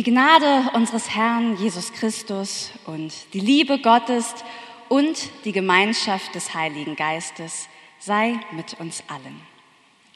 Die 0.00 0.10
Gnade 0.10 0.70
unseres 0.72 1.10
Herrn 1.14 1.58
Jesus 1.58 1.92
Christus 1.92 2.70
und 2.86 3.12
die 3.34 3.40
Liebe 3.40 3.78
Gottes 3.78 4.34
und 4.88 5.28
die 5.44 5.52
Gemeinschaft 5.52 6.34
des 6.34 6.54
Heiligen 6.54 6.96
Geistes 6.96 7.68
sei 7.98 8.40
mit 8.52 8.80
uns 8.80 9.04
allen. 9.08 9.38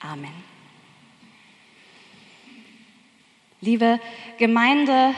Amen. 0.00 0.32
Liebe 3.60 4.00
Gemeinde, 4.38 5.14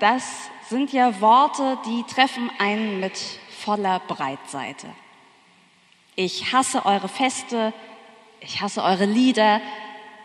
das 0.00 0.50
sind 0.68 0.92
ja 0.92 1.20
Worte, 1.20 1.78
die 1.86 2.02
treffen 2.12 2.50
einen 2.58 2.98
mit 2.98 3.16
voller 3.50 4.00
Breitseite. 4.00 4.88
Ich 6.16 6.52
hasse 6.52 6.84
eure 6.86 7.08
Feste, 7.08 7.72
ich 8.40 8.60
hasse 8.60 8.82
eure 8.82 9.06
Lieder, 9.06 9.60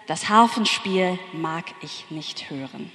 das 0.08 0.30
Harfenspiel 0.30 1.20
mag 1.32 1.66
ich 1.84 2.10
nicht 2.10 2.50
hören. 2.50 2.92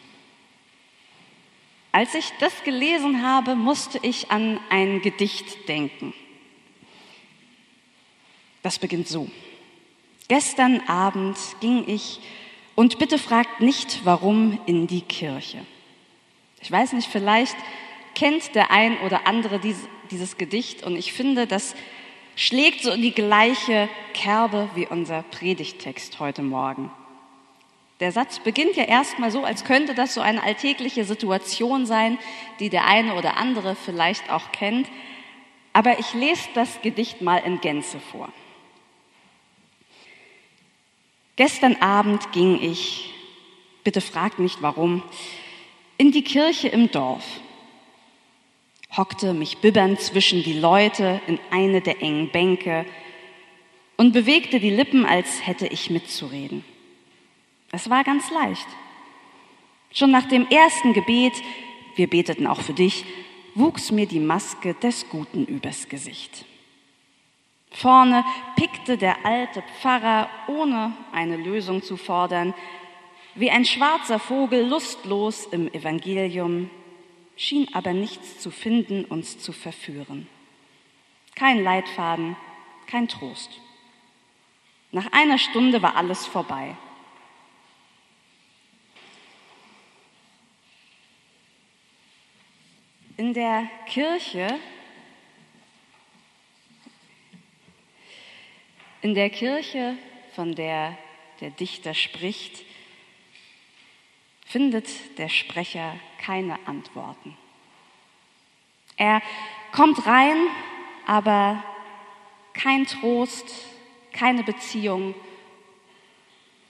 Als 1.93 2.15
ich 2.15 2.33
das 2.41 2.65
gelesen 2.65 3.23
habe, 3.23 3.55
musste 3.55 3.99
ich 4.03 4.31
an 4.31 4.61
ein 4.71 5.01
Gedicht 5.01 5.69
denken. 5.69 6.13
Das 8.63 8.79
beginnt 8.79 9.09
so. 9.09 9.29
Gestern 10.29 10.81
Abend 10.89 11.39
ging 11.61 11.85
ich 11.87 12.21
und 12.75 12.99
bitte 12.99 13.19
fragt 13.19 13.61
nicht, 13.61 14.05
warum 14.05 14.61
in 14.67 14.87
die 14.87 15.01
Kirche. 15.01 15.65
Ich 16.61 16.71
weiß 16.71 16.93
nicht, 16.93 17.09
vielleicht 17.09 17.57
kennt 18.15 18.55
der 18.55 18.71
ein 18.71 18.99
oder 19.01 19.27
andere 19.27 19.59
dieses, 19.59 20.37
Gedicht 20.37 20.83
und 20.83 20.97
ich 20.97 21.13
finde, 21.13 21.47
das 21.47 21.75
schlägt 22.37 22.83
so 22.83 22.91
in 22.91 23.03
die 23.03 23.13
gleiche 23.13 23.89
Kerbe 24.13 24.69
wie 24.75 24.87
unser 24.87 25.23
Predigtext 25.23 26.21
heute 26.21 26.43
Morgen. 26.43 26.91
Der 28.01 28.13
Satz 28.13 28.39
beginnt 28.39 28.77
ja 28.77 28.85
erstmal 28.85 29.31
so, 29.33 29.43
als 29.45 29.65
könnte 29.65 29.95
das 29.95 30.15
so 30.15 30.21
eine 30.21 30.43
alltägliche 30.43 31.05
Situation 31.05 31.85
sein, 31.85 32.19
die 32.61 32.71
der 32.71 32.87
eine 32.87 33.15
oder 33.15 33.37
andere 33.37 33.75
vielleicht 33.75 34.31
auch 34.31 34.53
kennt. 34.53 34.89
Aber 35.73 35.99
ich 35.99 36.15
lese 36.15 36.49
das 36.55 36.81
Gedicht 36.83 37.23
mal 37.23 37.39
in 37.39 37.61
Gänze 37.61 37.99
vor. 37.99 38.33
Gestern 41.35 41.77
Abend 41.77 42.33
ging 42.33 42.61
ich, 42.61 43.15
bitte 43.85 44.01
fragt 44.01 44.39
nicht 44.39 44.63
warum, 44.63 45.03
in 45.97 46.13
die 46.13 46.23
Kirche 46.23 46.69
im 46.69 46.91
Dorf, 46.91 47.25
hockte 48.97 49.35
mich 49.35 49.59
bibbernd 49.59 50.01
zwischen 50.01 50.43
die 50.43 50.59
Leute 50.59 51.21
in 51.27 51.39
eine 51.51 51.81
der 51.81 52.01
engen 52.01 52.31
Bänke 52.31 52.87
und 53.97 54.13
bewegte 54.13 54.61
die 54.61 54.71
Lippen, 54.71 55.05
als 55.05 55.47
hätte 55.47 55.67
ich 55.67 55.91
mitzureden. 55.91 56.65
Es 57.71 57.91
war 57.91 58.05
ganz 58.05 58.31
leicht. 58.31 58.67
Schon 59.93 60.11
nach 60.11 60.27
dem 60.27 60.49
ersten 60.49 60.93
Gebet, 60.93 61.35
wir 61.97 62.09
beteten 62.09 62.47
auch 62.47 62.61
für 62.61 62.75
dich, 62.75 63.05
wuchs 63.55 63.91
mir 63.91 64.07
die 64.07 64.21
Maske 64.21 64.75
des 64.75 65.09
Guten 65.09 65.45
übers 65.47 65.89
Gesicht. 65.89 66.45
Vorne 67.71 68.25
pickte 68.57 68.97
der 68.97 69.27
alte 69.27 69.63
Pfarrer, 69.81 70.29
ohne 70.47 70.95
eine 71.13 71.37
Lösung 71.37 71.83
zu 71.83 71.97
fordern, 71.97 72.55
wie 73.35 73.51
ein 73.51 73.65
schwarzer 73.65 74.19
Vogel 74.19 74.67
lustlos 74.67 75.47
im 75.47 75.73
Evangelium, 75.73 76.71
schien 77.37 77.69
aber 77.73 77.93
nichts 77.93 78.41
zu 78.41 78.51
finden, 78.51 79.05
uns 79.05 79.39
zu 79.39 79.53
verführen. 79.53 80.27
Kein 81.35 81.63
Leitfaden, 81.63 82.37
kein 82.87 83.07
Trost. 83.07 83.61
Nach 84.91 85.13
einer 85.13 85.39
Stunde 85.39 85.83
war 85.83 85.95
alles 85.97 86.27
vorbei. 86.27 86.77
In 93.19 93.35
der 93.35 93.69
Kirche, 93.87 94.61
in 99.03 99.13
der 99.15 99.29
Kirche, 99.29 99.97
von 100.37 100.55
der 100.55 100.97
der 101.41 101.51
Dichter 101.51 101.95
spricht, 101.95 102.65
findet 104.47 105.19
der 105.19 105.29
Sprecher 105.29 105.99
keine 106.21 106.65
Antworten. 106.69 107.37
Er 108.97 109.21
kommt 109.73 110.07
rein, 110.07 110.37
aber 111.05 111.65
kein 112.53 112.87
Trost, 112.87 113.67
keine 114.13 114.45
Beziehung. 114.45 115.17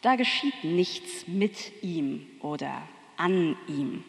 Da 0.00 0.16
geschieht 0.16 0.64
nichts 0.64 1.28
mit 1.28 1.82
ihm 1.82 2.26
oder 2.40 2.88
an 3.18 3.54
ihm. 3.66 4.02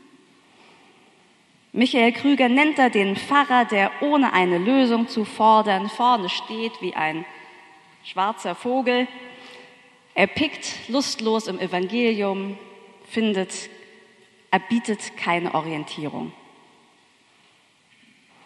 Michael 1.72 2.14
Krüger 2.14 2.50
nennt 2.50 2.80
er 2.80 2.90
den 2.90 3.16
Pfarrer, 3.16 3.66
der 3.66 3.92
ohne 4.02 4.34
eine 4.34 4.58
Lösung 4.58 5.08
zu 5.08 5.24
fordern 5.24 5.88
vorne 5.90 6.30
steht 6.30 6.82
wie 6.82 6.96
ein 6.96 7.26
schwarzer 8.04 8.56
Vogel. 8.56 9.08
Er 10.16 10.28
pickt 10.28 10.90
lustlos 10.90 11.48
im 11.48 11.60
Evangelium, 11.60 12.58
findet, 13.08 13.70
er 14.50 14.60
bietet 14.60 15.16
keine 15.16 15.54
Orientierung. 15.54 16.34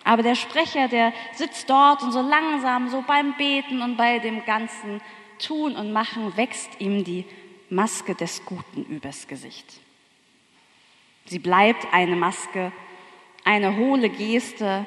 Aber 0.04 0.22
der 0.22 0.36
Sprecher, 0.36 0.90
der 0.90 1.14
sitzt 1.34 1.70
dort 1.70 2.04
und 2.04 2.12
so 2.12 2.22
langsam, 2.22 2.90
so 2.90 3.04
beim 3.08 3.38
Beten 3.38 3.82
und 3.82 3.96
bei 3.96 4.20
dem 4.20 4.44
ganzen 4.44 5.00
Tun 5.40 5.78
und 5.78 5.94
Machen 5.94 6.36
wächst 6.36 6.82
ihm 6.82 7.06
die 7.06 7.24
Maske 7.70 8.16
des 8.16 8.44
Guten 8.46 8.84
übers 8.84 9.28
Gesicht. 9.28 9.66
Sie 11.26 11.40
bleibt 11.40 11.88
eine 11.94 12.18
Maske, 12.18 12.74
eine 13.44 13.76
hohle 13.78 14.10
Geste, 14.10 14.86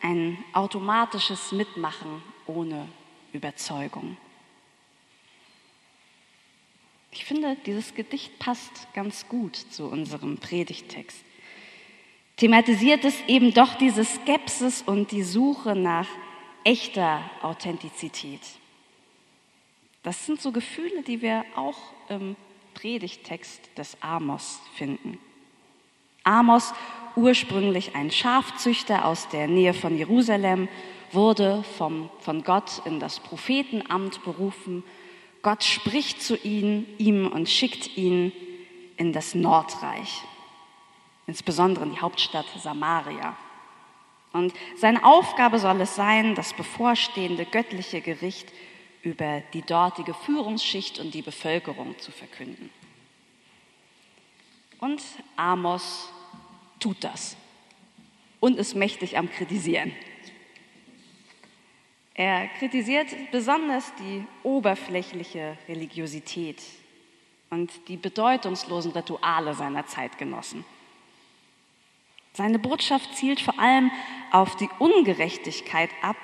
ein 0.00 0.38
automatisches 0.52 1.52
Mitmachen 1.52 2.22
ohne 2.46 2.88
Überzeugung. 3.32 4.16
Ich 7.10 7.24
finde, 7.24 7.56
dieses 7.66 7.94
Gedicht 7.94 8.38
passt 8.38 8.88
ganz 8.94 9.28
gut 9.28 9.56
zu 9.56 9.86
unserem 9.86 10.38
Predigtext. 10.38 11.22
Thematisiert 12.36 13.04
es 13.04 13.14
eben 13.26 13.52
doch 13.52 13.74
diese 13.74 14.04
Skepsis 14.04 14.82
und 14.82 15.12
die 15.12 15.22
Suche 15.22 15.76
nach 15.76 16.08
echter 16.64 17.22
Authentizität. 17.42 18.40
Das 20.02 20.26
sind 20.26 20.40
so 20.40 20.50
Gefühle, 20.50 21.02
die 21.02 21.22
wir 21.22 21.44
auch 21.54 21.78
im 22.08 22.34
Predigtext 22.74 23.70
des 23.76 23.96
Amos 24.00 24.60
finden. 24.74 25.18
Amos 26.24 26.72
ursprünglich 27.16 27.94
ein 27.94 28.10
Schafzüchter 28.10 29.04
aus 29.04 29.28
der 29.28 29.48
Nähe 29.48 29.74
von 29.74 29.96
Jerusalem, 29.96 30.68
wurde 31.12 31.62
vom, 31.76 32.10
von 32.20 32.42
Gott 32.42 32.82
in 32.84 33.00
das 33.00 33.20
Prophetenamt 33.20 34.24
berufen. 34.24 34.82
Gott 35.42 35.62
spricht 35.62 36.22
zu 36.22 36.36
ihm, 36.36 36.86
ihm 36.98 37.26
und 37.26 37.48
schickt 37.48 37.96
ihn 37.96 38.32
in 38.96 39.12
das 39.12 39.34
Nordreich, 39.34 40.22
insbesondere 41.26 41.84
in 41.84 41.92
die 41.92 42.00
Hauptstadt 42.00 42.46
Samaria. 42.58 43.36
Und 44.32 44.54
seine 44.76 45.04
Aufgabe 45.04 45.58
soll 45.58 45.80
es 45.82 45.94
sein, 45.94 46.34
das 46.34 46.54
bevorstehende 46.54 47.44
göttliche 47.44 48.00
Gericht 48.00 48.48
über 49.02 49.42
die 49.52 49.62
dortige 49.62 50.14
Führungsschicht 50.14 50.98
und 50.98 51.12
die 51.12 51.22
Bevölkerung 51.22 51.98
zu 51.98 52.12
verkünden. 52.12 52.70
Und 54.78 55.02
Amos 55.36 56.08
tut 56.82 57.02
das 57.04 57.36
und 58.40 58.58
ist 58.58 58.74
mächtig 58.74 59.16
am 59.16 59.30
Kritisieren. 59.30 59.92
Er 62.14 62.48
kritisiert 62.58 63.08
besonders 63.30 63.92
die 63.94 64.24
oberflächliche 64.42 65.56
Religiosität 65.68 66.60
und 67.50 67.70
die 67.88 67.96
bedeutungslosen 67.96 68.92
Rituale 68.92 69.54
seiner 69.54 69.86
Zeitgenossen. 69.86 70.64
Seine 72.34 72.58
Botschaft 72.58 73.14
zielt 73.14 73.40
vor 73.40 73.58
allem 73.58 73.90
auf 74.30 74.56
die 74.56 74.68
Ungerechtigkeit 74.78 75.90
ab, 76.02 76.16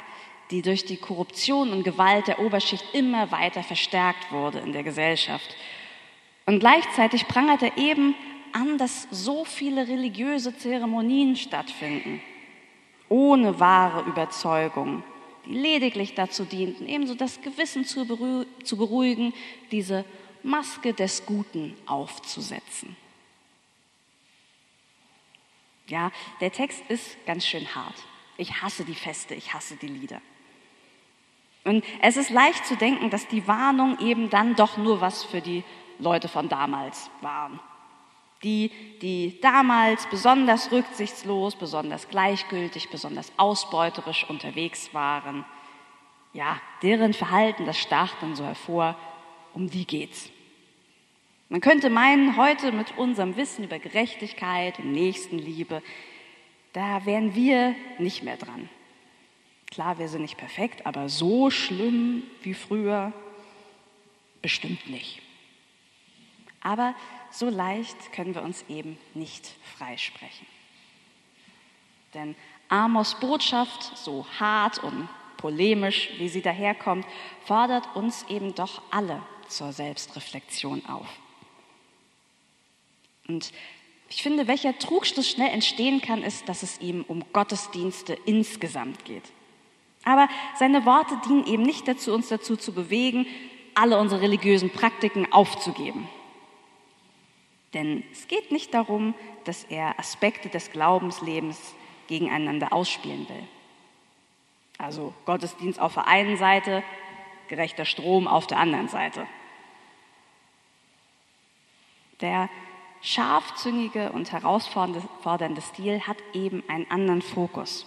die 0.51 0.63
durch 0.63 0.85
die 0.85 0.97
Korruption 0.97 1.71
und 1.71 1.85
Gewalt 1.85 2.27
der 2.27 2.41
Oberschicht 2.41 2.85
immer 2.95 3.31
weiter 3.31 3.63
verstärkt 3.63 4.33
wurde 4.33 4.59
in 4.59 4.73
der 4.73 4.83
Gesellschaft. 4.83 5.55
Und 6.47 6.61
gleichzeitig 6.61 7.29
prangert 7.29 7.63
er 7.63 7.77
eben 7.77 8.15
an, 8.53 8.79
dass 8.79 9.09
so 9.11 9.45
viele 9.45 9.89
religiöse 9.89 10.57
Zeremonien 10.57 11.37
stattfinden, 11.37 12.21
ohne 13.09 13.59
wahre 13.59 14.09
Überzeugung, 14.09 15.03
die 15.47 15.55
lediglich 15.55 16.15
dazu 16.15 16.45
dienten, 16.45 16.87
ebenso 16.87 17.15
das 17.15 17.41
Gewissen 17.41 17.85
zu 17.85 18.07
beruhigen, 18.07 19.33
diese 19.71 20.05
Maske 20.43 20.93
des 20.93 21.25
Guten 21.27 21.77
aufzusetzen. 21.87 22.97
Ja, 25.89 26.13
der 26.41 26.53
Text 26.53 26.83
ist 26.89 27.17
ganz 27.27 27.47
schön 27.47 27.75
hart. 27.75 27.95
Ich 28.37 28.63
hasse 28.63 28.85
die 28.85 28.95
Feste, 28.95 29.35
ich 29.35 29.55
hasse 29.55 29.77
die 29.77 29.89
Lieder. 29.89 30.21
Und 31.65 31.85
es 32.03 32.17
ist 32.17 32.31
leicht 32.31 32.67
zu 32.67 32.77
denken, 32.77 33.11
dass 33.11 33.27
die 33.27 33.47
Warnung 33.47 33.99
eben 34.01 34.31
dann 34.31 34.55
doch 34.55 34.77
nur 34.77 35.01
was 35.01 35.25
für 35.25 35.41
die 35.41 35.65
Leute 35.99 36.29
von 36.29 36.49
damals 36.49 37.11
waren. 37.21 37.59
Die, 38.45 38.71
die 39.03 39.41
damals 39.41 40.09
besonders 40.11 40.71
rücksichtslos, 40.71 41.57
besonders 41.57 42.09
gleichgültig, 42.09 42.89
besonders 42.89 43.33
ausbeuterisch 43.37 44.29
unterwegs 44.31 44.95
waren, 44.95 45.45
ja, 46.33 46.61
deren 46.83 47.15
Verhalten, 47.15 47.67
das 47.67 47.79
stach 47.79 48.15
dann 48.21 48.37
so 48.37 48.45
hervor, 48.45 48.97
um 49.55 49.69
die 49.69 49.87
geht's. 49.87 50.31
Man 51.49 51.61
könnte 51.61 51.91
meinen, 51.91 52.37
heute 52.37 52.73
mit 52.73 52.97
unserem 52.99 53.37
Wissen 53.37 53.65
über 53.65 53.79
Gerechtigkeit 53.79 54.79
und 54.79 54.93
Nächstenliebe, 54.93 55.83
da 56.75 57.07
wären 57.07 57.35
wir 57.35 57.75
nicht 57.99 58.23
mehr 58.23 58.37
dran. 58.37 58.69
Klar, 59.71 59.99
wir 59.99 60.09
sind 60.09 60.23
nicht 60.23 60.37
perfekt, 60.37 60.87
aber 60.87 61.09
so 61.09 61.51
schlimm 61.51 62.23
wie 62.43 62.55
früher 62.55 63.13
bestimmt 64.43 64.89
nicht. 64.89 65.21
Aber 66.61 66.95
so 67.31 67.49
leicht 67.49 68.13
können 68.13 68.35
wir 68.35 68.43
uns 68.43 68.65
eben 68.69 68.99
nicht 69.15 69.49
freisprechen. 69.77 70.47
Denn 72.15 72.35
Amos 72.69 73.19
Botschaft, 73.21 73.97
so 73.97 74.27
hart 74.39 74.83
und 74.83 75.09
polemisch, 75.37 76.11
wie 76.19 76.29
sie 76.29 76.43
daherkommt, 76.43 77.07
fordert 77.45 77.97
uns 77.97 78.25
eben 78.29 78.55
doch 78.55 78.83
alle 78.91 79.23
zur 79.49 79.73
Selbstreflexion 79.73 80.85
auf. 80.87 81.07
Und 83.27 83.53
ich 84.11 84.23
finde, 84.23 84.47
welcher 84.47 84.79
Trugschluss 84.79 85.29
schnell 85.29 85.51
entstehen 85.51 86.01
kann, 86.01 86.23
ist, 86.23 86.49
dass 86.49 86.63
es 86.63 86.81
ihm 86.81 87.05
um 87.09 87.25
Gottesdienste 87.33 88.15
insgesamt 88.25 89.05
geht. 89.05 89.25
Aber 90.05 90.29
seine 90.59 90.87
Worte 90.87 91.19
dienen 91.27 91.47
eben 91.47 91.63
nicht 91.63 91.87
dazu, 91.87 92.15
uns 92.15 92.29
dazu 92.29 92.57
zu 92.57 92.73
bewegen, 92.73 93.27
alle 93.75 93.99
unsere 93.99 94.23
religiösen 94.23 94.71
Praktiken 94.71 95.31
aufzugeben. 95.33 96.09
Denn 97.75 98.03
es 98.13 98.29
geht 98.29 98.51
nicht 98.51 98.73
darum, 98.73 99.15
dass 99.45 99.65
er 99.65 99.99
Aspekte 99.99 100.49
des 100.49 100.71
Glaubenslebens 100.71 101.75
gegeneinander 102.07 102.73
ausspielen 102.73 103.29
will. 103.29 103.49
Also 104.79 105.13
Gottesdienst 105.27 105.81
auf 105.81 105.95
der 105.95 106.07
einen 106.07 106.37
Seite, 106.37 106.83
gerechter 107.49 107.85
Strom 107.85 108.27
auf 108.29 108.47
der 108.47 108.59
anderen 108.59 108.89
Seite. 108.89 109.27
Der 112.21 112.49
scharfzüngige 113.01 114.13
und 114.13 114.33
herausfordernde 114.33 115.61
Stil 115.61 116.01
hat 116.07 116.17
eben 116.33 116.63
einen 116.69 116.91
anderen 116.91 117.23
Fokus. 117.23 117.87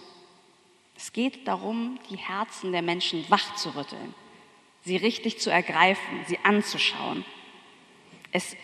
Es 0.96 1.12
geht 1.12 1.48
darum, 1.48 1.98
die 2.10 2.16
Herzen 2.16 2.72
der 2.72 2.82
Menschen 2.82 3.24
wach 3.28 3.54
zu 3.56 3.74
rütteln, 3.74 4.14
sie 4.82 4.96
richtig 4.96 5.40
zu 5.40 5.50
ergreifen, 5.50 6.20
sie 6.26 6.38
anzuschauen. 6.44 7.24
Es 8.30 8.56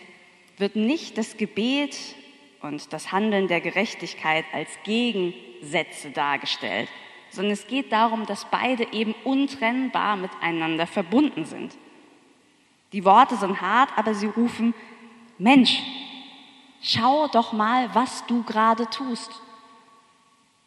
wird 0.59 0.75
nicht 0.75 1.17
das 1.17 1.37
Gebet 1.37 1.97
und 2.61 2.91
das 2.91 3.11
Handeln 3.11 3.47
der 3.47 3.61
Gerechtigkeit 3.61 4.45
als 4.53 4.69
Gegensätze 4.83 6.11
dargestellt, 6.11 6.89
sondern 7.29 7.53
es 7.53 7.67
geht 7.67 7.91
darum, 7.91 8.25
dass 8.25 8.45
beide 8.51 8.91
eben 8.91 9.15
untrennbar 9.23 10.17
miteinander 10.17 10.85
verbunden 10.85 11.45
sind. 11.45 11.77
Die 12.91 13.05
Worte 13.05 13.35
sind 13.37 13.61
hart, 13.61 13.91
aber 13.95 14.13
sie 14.13 14.27
rufen, 14.27 14.73
Mensch, 15.37 15.79
schau 16.81 17.27
doch 17.27 17.53
mal, 17.53 17.93
was 17.93 18.25
du 18.25 18.43
gerade 18.43 18.89
tust. 18.89 19.31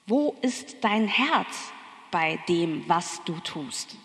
Wo 0.06 0.34
ist 0.40 0.82
dein 0.82 1.06
Herz 1.06 1.72
bei 2.10 2.38
dem, 2.48 2.84
was 2.88 3.22
du 3.24 3.34
tust? 3.40 3.96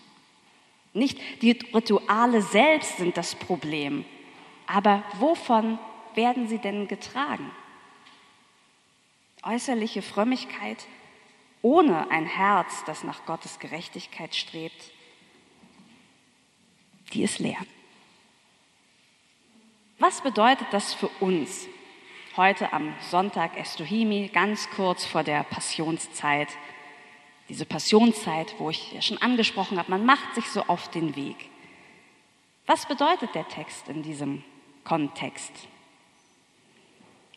Nicht 0.92 1.18
die 1.42 1.52
Rituale 1.72 2.42
selbst 2.42 2.98
sind 2.98 3.16
das 3.16 3.34
Problem, 3.34 4.04
aber 4.68 5.02
wovon 5.14 5.78
werden 6.14 6.46
sie 6.46 6.58
denn 6.58 6.86
getragen? 6.88 7.50
Äußerliche 9.42 10.02
Frömmigkeit 10.02 10.86
ohne 11.62 12.10
ein 12.10 12.26
Herz, 12.26 12.84
das 12.84 13.02
nach 13.02 13.24
Gottes 13.24 13.58
Gerechtigkeit 13.58 14.34
strebt, 14.34 14.92
die 17.12 17.22
ist 17.22 17.38
leer. 17.38 17.58
Was 19.98 20.20
bedeutet 20.20 20.68
das 20.70 20.94
für 20.94 21.08
uns 21.20 21.66
heute 22.36 22.72
am 22.72 22.94
Sonntag 23.10 23.56
Estohimi, 23.56 24.28
ganz 24.28 24.70
kurz 24.70 25.04
vor 25.04 25.24
der 25.24 25.42
Passionszeit? 25.44 26.48
Diese 27.48 27.64
Passionszeit, 27.64 28.54
wo 28.58 28.70
ich 28.70 28.92
ja 28.92 29.00
schon 29.00 29.18
angesprochen 29.18 29.78
habe, 29.78 29.90
man 29.90 30.04
macht 30.04 30.34
sich 30.34 30.48
so 30.50 30.62
auf 30.64 30.90
den 30.90 31.16
Weg. 31.16 31.48
Was 32.66 32.86
bedeutet 32.86 33.34
der 33.34 33.48
Text 33.48 33.88
in 33.88 34.02
diesem 34.02 34.44
Kontext? 34.88 35.52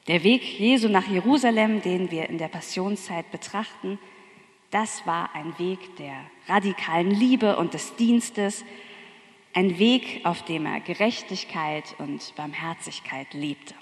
Der 0.08 0.24
Weg 0.24 0.42
Jesu 0.58 0.88
nach 0.88 1.08
Jerusalem, 1.08 1.82
den 1.82 2.10
wir 2.10 2.30
in 2.30 2.38
der 2.38 2.48
Passionszeit 2.48 3.30
betrachten, 3.30 4.00
das 4.72 5.06
war 5.06 5.36
ein 5.36 5.60
Weg 5.60 5.98
der 5.98 6.16
radikalen 6.48 7.12
Liebe 7.12 7.58
und 7.58 7.74
des 7.74 7.96
Dienstes, 7.98 8.64
ein 9.54 9.78
Weg, 9.78 10.22
auf 10.24 10.44
dem 10.44 10.66
er 10.66 10.80
Gerechtigkeit 10.80 11.84
und 11.98 12.34
Barmherzigkeit 12.38 13.34
lebte. 13.34 13.76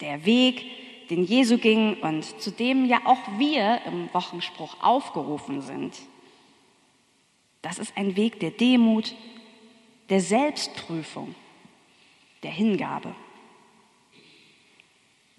Der 0.00 0.24
Weg, 0.24 0.64
den 1.10 1.24
Jesu 1.24 1.58
ging 1.58 1.94
und 2.00 2.24
zu 2.40 2.50
dem 2.50 2.86
ja 2.86 3.02
auch 3.04 3.20
wir 3.36 3.82
im 3.84 4.08
Wochenspruch 4.14 4.82
aufgerufen 4.82 5.60
sind. 5.60 5.94
Das 7.60 7.78
ist 7.78 7.94
ein 7.98 8.16
Weg 8.16 8.40
der 8.40 8.50
Demut, 8.50 9.14
der 10.08 10.22
Selbstprüfung, 10.22 11.34
der 12.42 12.50
Hingabe. 12.50 13.14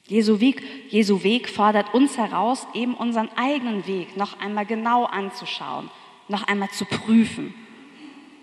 Jesu 0.09 0.39
Weg, 0.39 0.63
Jesu 0.89 1.23
Weg 1.23 1.50
fordert 1.50 1.93
uns 1.93 2.17
heraus, 2.17 2.67
eben 2.73 2.95
unseren 2.95 3.29
eigenen 3.35 3.85
Weg 3.85 4.17
noch 4.17 4.39
einmal 4.39 4.65
genau 4.65 5.05
anzuschauen, 5.05 5.91
noch 6.27 6.47
einmal 6.47 6.69
zu 6.71 6.85
prüfen. 6.85 7.53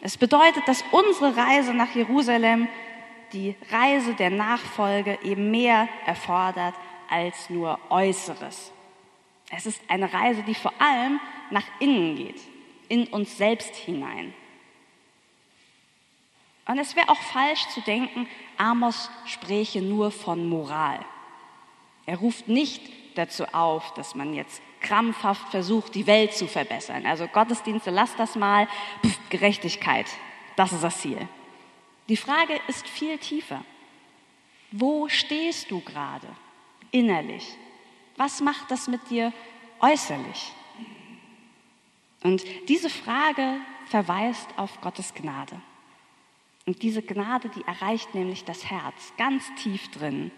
Es 0.00 0.16
bedeutet, 0.16 0.68
dass 0.68 0.84
unsere 0.92 1.36
Reise 1.36 1.74
nach 1.74 1.92
Jerusalem, 1.94 2.68
die 3.32 3.56
Reise 3.70 4.14
der 4.14 4.30
Nachfolge, 4.30 5.18
eben 5.24 5.50
mehr 5.50 5.88
erfordert 6.06 6.74
als 7.10 7.50
nur 7.50 7.80
Äußeres. 7.90 8.72
Es 9.50 9.66
ist 9.66 9.82
eine 9.88 10.12
Reise, 10.12 10.44
die 10.44 10.54
vor 10.54 10.72
allem 10.78 11.20
nach 11.50 11.66
innen 11.80 12.14
geht, 12.14 12.40
in 12.88 13.08
uns 13.08 13.36
selbst 13.36 13.74
hinein. 13.74 14.32
Und 16.66 16.78
es 16.78 16.96
wäre 16.96 17.08
auch 17.08 17.20
falsch 17.20 17.66
zu 17.68 17.80
denken, 17.80 18.28
Amos 18.58 19.10
spräche 19.24 19.82
nur 19.82 20.10
von 20.10 20.48
Moral. 20.48 21.00
Er 22.06 22.18
ruft 22.18 22.48
nicht 22.48 22.82
dazu 23.16 23.44
auf, 23.52 23.94
dass 23.94 24.14
man 24.14 24.34
jetzt 24.34 24.62
krampfhaft 24.80 25.48
versucht, 25.48 25.94
die 25.94 26.06
Welt 26.06 26.34
zu 26.34 26.46
verbessern. 26.46 27.06
Also 27.06 27.26
Gottesdienste, 27.26 27.90
lass 27.90 28.14
das 28.16 28.36
mal, 28.36 28.68
Pff, 29.04 29.18
Gerechtigkeit, 29.30 30.06
das 30.54 30.72
ist 30.72 30.84
das 30.84 31.00
Ziel. 31.00 31.28
Die 32.08 32.16
Frage 32.16 32.60
ist 32.68 32.86
viel 32.88 33.18
tiefer. 33.18 33.64
Wo 34.70 35.08
stehst 35.08 35.70
du 35.70 35.80
gerade 35.80 36.28
innerlich? 36.90 37.56
Was 38.16 38.40
macht 38.40 38.70
das 38.70 38.86
mit 38.88 39.10
dir 39.10 39.32
äußerlich? 39.80 40.52
Und 42.22 42.44
diese 42.68 42.90
Frage 42.90 43.56
verweist 43.86 44.48
auf 44.56 44.80
Gottes 44.80 45.14
Gnade. 45.14 45.60
Und 46.66 46.82
diese 46.82 47.00
Gnade, 47.00 47.48
die 47.48 47.62
erreicht 47.62 48.14
nämlich 48.14 48.44
das 48.44 48.68
Herz 48.68 49.12
ganz 49.16 49.44
tief 49.54 49.88
drin. 49.92 50.32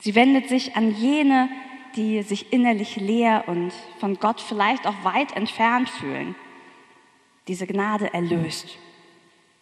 Sie 0.00 0.16
wendet 0.16 0.48
sich 0.48 0.74
an 0.74 0.92
jene, 0.96 1.48
die 1.94 2.22
sich 2.22 2.52
innerlich 2.52 2.96
leer 2.96 3.44
und 3.46 3.72
von 4.00 4.18
Gott 4.18 4.40
vielleicht 4.40 4.84
auch 4.84 5.04
weit 5.04 5.36
entfernt 5.36 5.88
fühlen. 5.88 6.34
Diese 7.46 7.68
Gnade 7.68 8.12
erlöst. 8.12 8.76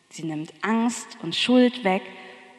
Sie 0.08 0.24
nimmt 0.24 0.52
Angst 0.62 1.18
und 1.22 1.36
Schuld 1.36 1.84
weg 1.84 2.02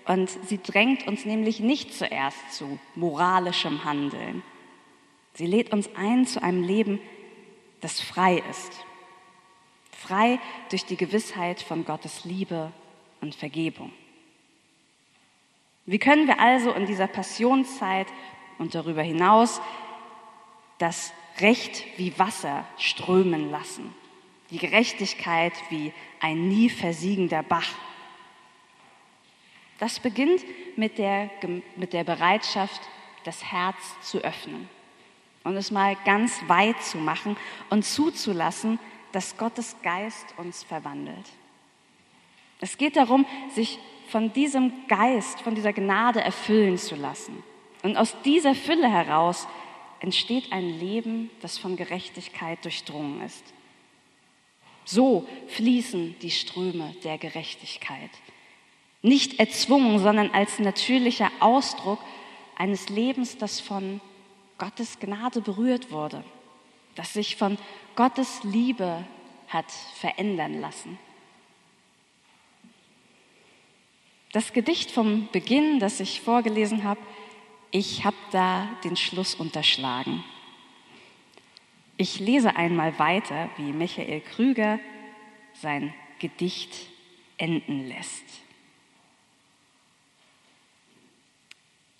und 0.05 0.29
sie 0.29 0.61
drängt 0.61 1.07
uns 1.07 1.25
nämlich 1.25 1.59
nicht 1.59 1.95
zuerst 1.95 2.53
zu 2.53 2.79
moralischem 2.95 3.83
Handeln. 3.83 4.43
Sie 5.33 5.47
lädt 5.47 5.73
uns 5.73 5.89
ein 5.95 6.27
zu 6.27 6.43
einem 6.43 6.61
Leben, 6.61 6.99
das 7.79 7.99
frei 7.99 8.43
ist. 8.49 8.85
Frei 9.91 10.39
durch 10.69 10.85
die 10.85 10.97
Gewissheit 10.97 11.61
von 11.61 11.83
Gottes 11.83 12.25
Liebe 12.25 12.71
und 13.21 13.35
Vergebung. 13.35 13.91
Wie 15.85 15.99
können 15.99 16.27
wir 16.27 16.39
also 16.39 16.71
in 16.71 16.85
dieser 16.85 17.07
Passionszeit 17.07 18.07
und 18.57 18.75
darüber 18.75 19.01
hinaus 19.01 19.61
das 20.77 21.13
Recht 21.39 21.85
wie 21.97 22.17
Wasser 22.19 22.65
strömen 22.77 23.49
lassen, 23.51 23.93
die 24.49 24.57
Gerechtigkeit 24.57 25.53
wie 25.69 25.93
ein 26.19 26.47
nie 26.47 26.69
versiegender 26.69 27.43
Bach. 27.43 27.73
Das 29.79 29.99
beginnt 29.99 30.43
mit 30.75 30.97
der, 30.97 31.29
mit 31.75 31.93
der 31.93 32.03
Bereitschaft, 32.03 32.81
das 33.23 33.43
Herz 33.43 33.77
zu 34.01 34.19
öffnen 34.19 34.69
und 35.43 35.55
es 35.55 35.71
mal 35.71 35.95
ganz 36.05 36.41
weit 36.47 36.81
zu 36.83 36.97
machen 36.97 37.37
und 37.69 37.83
zuzulassen, 37.83 38.79
dass 39.11 39.37
Gottes 39.37 39.75
Geist 39.81 40.33
uns 40.37 40.63
verwandelt. 40.63 41.25
Es 42.61 42.77
geht 42.77 42.95
darum, 42.95 43.25
sich 43.53 43.79
von 44.07 44.31
diesem 44.33 44.71
Geist, 44.87 45.41
von 45.41 45.55
dieser 45.55 45.73
Gnade 45.73 46.21
erfüllen 46.21 46.77
zu 46.77 46.95
lassen. 46.95 47.43
Und 47.83 47.97
aus 47.97 48.15
dieser 48.23 48.55
Fülle 48.55 48.89
heraus 48.89 49.47
entsteht 49.99 50.51
ein 50.51 50.79
Leben, 50.79 51.29
das 51.41 51.57
von 51.57 51.75
Gerechtigkeit 51.75 52.63
durchdrungen 52.63 53.21
ist. 53.21 53.43
So 54.85 55.27
fließen 55.47 56.15
die 56.21 56.31
Ströme 56.31 56.95
der 57.03 57.17
Gerechtigkeit. 57.17 58.09
Nicht 59.01 59.39
erzwungen, 59.39 59.99
sondern 59.99 60.31
als 60.31 60.59
natürlicher 60.59 61.31
Ausdruck 61.39 61.99
eines 62.55 62.89
Lebens, 62.89 63.37
das 63.37 63.59
von 63.59 64.01
Gottes 64.57 64.99
Gnade 64.99 65.41
berührt 65.41 65.91
wurde, 65.91 66.23
das 66.95 67.13
sich 67.13 67.35
von 67.35 67.57
Gottes 67.95 68.43
Liebe 68.43 69.03
hat 69.47 69.71
verändern 69.95 70.61
lassen. 70.61 70.99
Das 74.31 74.53
Gedicht 74.53 74.91
vom 74.91 75.27
Beginn, 75.31 75.79
das 75.79 75.99
ich 75.99 76.21
vorgelesen 76.21 76.83
habe, 76.83 77.01
ich 77.71 78.05
habe 78.05 78.15
da 78.31 78.69
den 78.83 78.95
Schluss 78.95 79.35
unterschlagen. 79.35 80.23
Ich 81.97 82.19
lese 82.19 82.55
einmal 82.55 82.97
weiter, 82.97 83.49
wie 83.57 83.73
Michael 83.73 84.21
Krüger 84.21 84.79
sein 85.53 85.93
Gedicht 86.19 86.73
enden 87.37 87.87
lässt. 87.87 88.23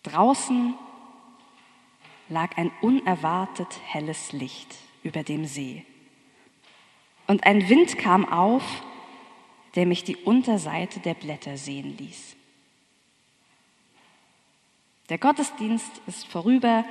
Draußen 0.04 0.74
lag 2.30 2.58
ein 2.58 2.72
unerwartet 2.82 3.80
helles 3.86 4.32
Licht 4.32 4.76
über 5.04 5.24
dem 5.24 5.46
See. 5.46 5.86
Und 7.28 7.46
ein 7.46 7.70
Wind 7.70 7.98
kam 7.98 8.28
auf, 8.28 8.64
der 9.76 9.86
mich 9.86 10.04
die 10.04 10.18
Unterseite 10.18 11.00
der 11.00 11.14
Blätter 11.14 11.58
sehen 11.58 11.98
ließ. 11.98 12.36
Der 15.10 15.18
Gottesdienst 15.18 16.02
ist 16.08 16.28
vorüber, 16.28 16.86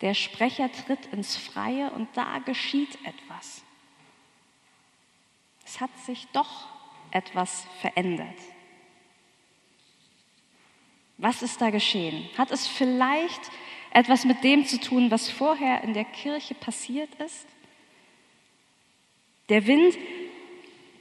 der 0.00 0.14
Sprecher 0.14 0.70
tritt 0.72 1.06
ins 1.12 1.36
Freie 1.36 1.90
und 1.90 2.08
da 2.14 2.38
geschieht 2.38 2.98
etwas. 3.04 3.62
Es 5.64 5.80
hat 5.80 5.90
sich 6.04 6.26
doch 6.32 6.66
etwas 7.10 7.66
verändert. 7.80 8.36
Was 11.18 11.42
ist 11.42 11.60
da 11.60 11.70
geschehen? 11.70 12.28
Hat 12.38 12.50
es 12.50 12.66
vielleicht 12.66 13.50
etwas 13.92 14.24
mit 14.24 14.42
dem 14.42 14.64
zu 14.66 14.80
tun, 14.80 15.10
was 15.10 15.28
vorher 15.28 15.82
in 15.82 15.92
der 15.92 16.04
Kirche 16.04 16.54
passiert 16.54 17.14
ist? 17.16 17.46
Der 19.50 19.66
Wind, 19.66 19.98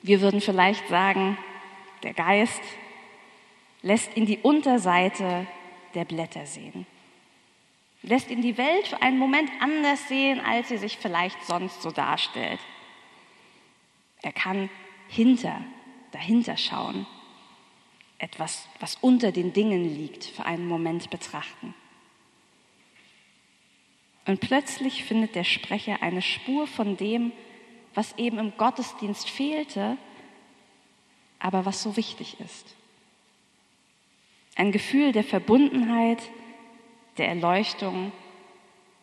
wir 0.01 0.22
würden 0.22 0.41
vielleicht 0.41 0.88
sagen, 0.88 1.38
der 2.03 2.13
Geist, 2.13 2.62
lässt 3.82 4.15
ihn 4.15 4.25
die 4.25 4.39
Unterseite 4.39 5.48
der 5.94 6.06
Blätter 6.06 6.46
sehen. 6.46 6.86
Lässt 8.01 8.29
ihn 8.29 8.41
die 8.41 8.58
Welt 8.58 8.88
für 8.88 9.01
einen 9.01 9.18
Moment 9.18 9.50
anders 9.60 10.08
sehen, 10.08 10.39
als 10.39 10.70
sie 10.70 10.77
sich 10.77 10.98
vielleicht 10.98 11.44
sonst 11.46 11.82
so 11.82 11.91
darstellt. 11.91 12.60
Er 14.22 14.32
kann 14.32 14.70
hinter, 15.10 15.62
dahinter 16.12 16.56
schauen 16.58 17.06
etwas, 18.20 18.68
was 18.79 18.98
unter 19.00 19.32
den 19.32 19.53
Dingen 19.53 19.96
liegt, 19.96 20.25
für 20.25 20.46
einen 20.46 20.68
Moment 20.68 21.10
betrachten. 21.10 21.74
Und 24.25 24.41
plötzlich 24.41 25.06
findet 25.06 25.36
der 25.36 25.46
Sprecher 25.46 26.03
eine 26.03 26.22
Spur 26.22 26.68
von 26.68 26.98
dem, 26.98 27.32
was 27.93 28.17
eben 28.17 28.38
im 28.38 28.55
Gottesdienst 28.58 29.29
fehlte, 29.29 29.98
aber 31.39 31.65
was 31.65 31.81
so 31.81 31.96
wichtig 31.96 32.39
ist. 32.39 32.75
Ein 34.55 34.72
Gefühl 34.72 35.12
der 35.12 35.24
Verbundenheit, 35.24 36.22
der 37.17 37.29
Erleuchtung, 37.29 38.12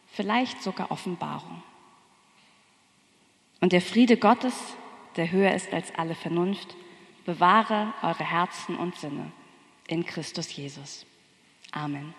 vielleicht 0.09 0.63
sogar 0.63 0.91
Offenbarung. 0.91 1.63
Und 3.61 3.73
der 3.73 3.81
Friede 3.81 4.17
Gottes, 4.17 4.55
der 5.17 5.31
höher 5.31 5.55
ist 5.55 5.73
als 5.73 5.95
alle 5.95 6.15
Vernunft, 6.15 6.77
bewahre 7.25 7.93
eure 8.03 8.25
Herzen 8.25 8.77
und 8.77 8.97
Sinne 8.97 9.33
in 9.89 10.05
Christus 10.05 10.55
Jesus. 10.55 11.07
Amen. 11.73 12.15